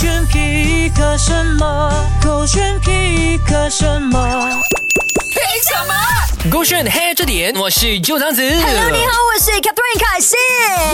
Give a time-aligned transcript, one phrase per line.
[0.00, 1.92] 选 pick 什么？
[2.24, 4.18] 勾选 P 克什么？
[4.18, 6.50] 凭什么？
[6.50, 8.40] 勾选黑着点，我是旧长子。
[8.40, 10.34] Hello，你好，我是 Catherine 凯西。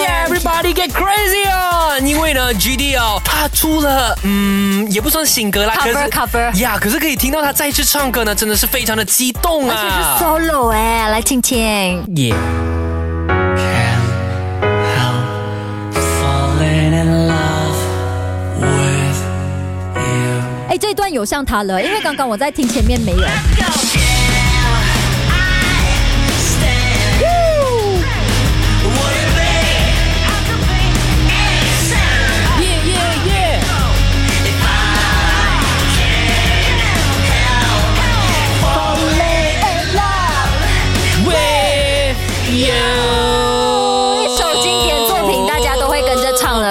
[0.00, 2.06] Yeah, everybody get crazy on！
[2.06, 12.02] 因为呢，GD 哦，他出了嗯，也不算新歌啦 Cover，可是 cover 呀，可是可以听到他再次唱歌呢，真的是非常的激动啊而且啊是 solo 哎，来听听。
[12.16, 12.34] 耶！
[21.24, 23.26] 有像他了，因为刚刚我在听前面没有。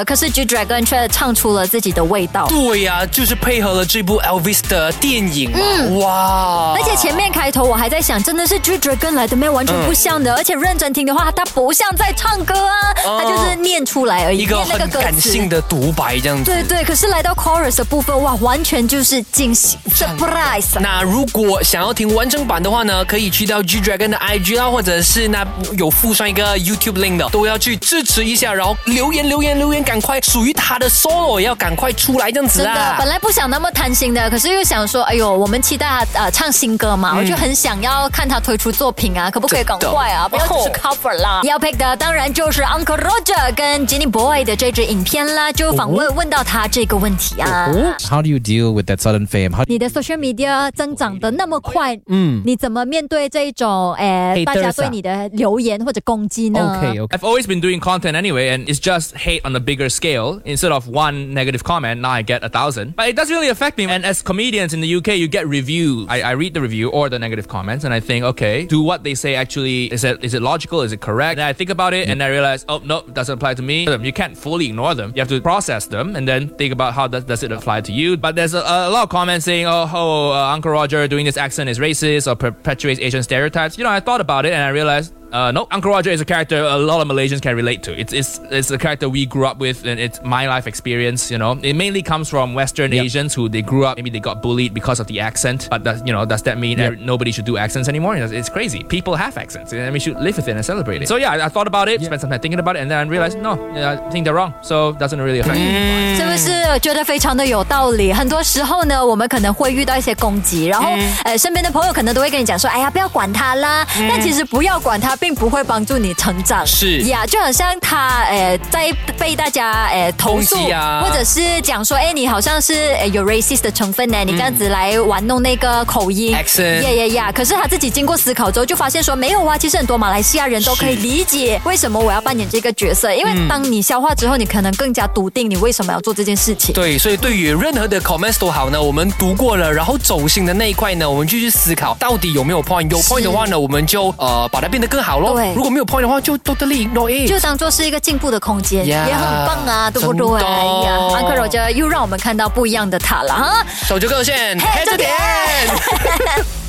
[0.03, 2.47] 可是 G Dragon 却唱出了自己的味道。
[2.47, 5.59] 对呀、就是配合了这部 Elvis 的电影嘛，
[5.99, 6.75] 哇！
[6.77, 9.49] 而且前面开头我还在想，真的是 G Dragon 来的咩？
[9.49, 10.33] 完全不像的。
[10.35, 16.45] 而且认真听的话，他不像在唱歌啊，他就是念出来而已，一个念那个歌很感性的独白这样子。
[16.45, 20.79] 对对，可是来到 chorus 的部分，哇，完全就是惊喜 surprise 啊。
[20.81, 25.45] 那如果想要听完整版的话呢，可以去到 G Dragon 的 IG 啦，或者是那
[25.77, 33.07] 有附上一个 YouTube link 的，都要去支持一下，然后留言留言留言，赶快属于他的 solo 也要赶快出来这样子真的，啊本！
[33.07, 40.27] 来不想那么贪心的，可是又想说，哎呦，我们期待他呃唱新歌嘛，我就很想要看他推出作品啊，可不可以赶快啊？
[40.27, 41.41] 不要只是哦 cover 啦。
[41.43, 47.69] 要 pick 的当然就是 Uncle Roger 跟 Jenny Boy 的这支影片啦，就访问问到他这个问题啊。
[48.09, 49.63] How do you deal with that sudden fame?
[49.67, 57.15] 你的 social media 增长的那么快，嗯，你怎么面对这一种，诶，Haters 大家对你的留言或者攻击呢 okay, okay.
[57.15, 60.41] I've always been doing content anyway, and it's just hate on the bigger scale.
[60.45, 62.95] Instead of one negative comment, now I get a thousand.
[62.95, 63.85] But it doesn't really affect me.
[63.85, 66.07] And as comedians in the UK, you get reviews.
[66.09, 69.03] I, I read the review or the negative comments, and I think, okay, do what
[69.03, 70.81] they say actually is it is it logical?
[70.81, 71.39] Is it correct?
[71.39, 73.87] And I think about it, and I realize, oh no, doesn't apply to me.
[74.03, 75.13] You can't fully ignore them.
[75.15, 77.91] You have to process them, and then think about how does, does it apply to
[77.91, 78.17] you.
[78.17, 81.37] But there's a, a lot of comments saying, oh, oh uh, Uncle Roger doing this
[81.37, 83.77] accent is racist or perpetuates Asian stereotypes.
[83.77, 85.13] You know, I thought about it, and I realized.
[85.32, 87.92] Uh, no, Uncle Roger is a character a lot of Malaysians can relate to.
[87.92, 91.30] It's, it's it's a character we grew up with, and it's my life experience.
[91.30, 93.98] You know, it mainly comes from Western Asians who they grew up.
[93.98, 95.68] Maybe they got bullied because of the accent.
[95.68, 98.16] But that, you know, does that mean that nobody should do accents anymore?
[98.16, 98.84] It's, it's crazy.
[98.84, 101.08] People have accents, and we should live with it and celebrate it.
[101.08, 102.96] So yeah, I, I thought about it, spent some time thinking about it, and then
[102.96, 104.54] I realized no, yeah, I think they're wrong.
[104.62, 106.16] So it doesn't really affect me.
[106.16, 108.14] 是不是我觉得非常的有道理？
[108.14, 110.88] 很多时候呢，我们可能会遇到一些攻击，然后、
[111.24, 113.86] 呃，身边的朋友可能都会跟你讲说：“哎呀，不要管他啦。
[114.08, 116.67] 但其实不要管他， 并不会帮助你成长。
[116.67, 116.99] 是。
[117.03, 121.01] 呀，就好像他呃在被大家呃投诉，啊。
[121.01, 126.35] 或者是讲说：“哎，你好像是呃有 racist 的成分呢，你这样子来玩弄那个口音。
[126.35, 127.31] Accent 呀呀呀！
[127.31, 136.75] 可是他自己经过思考之后，就发现说没有啊，其实很多马来西亚人都可以理解为什么我要扮演这个角色，因为当你消化之后，你可能更加笃定你为什么要做这件事情。
[136.75, 145.33] 对，所以对于任何的 comments 都好呢，我们读过了，然后走心的那一块呢，我们就去思考到底有没有 point，有 point 的话呢，我们就呃把它变得更好咯。
[145.33, 147.27] 对如果没有 point 的话，就 totally ignore it。
[147.27, 150.43] 就当做是一个进步的空间 Yeah，也很棒啊，对不对？
[150.43, 153.65] 哎呀，安克罗就又让我们看到不一样的他了哈。
[153.85, 155.09] 手就够线，黑着点。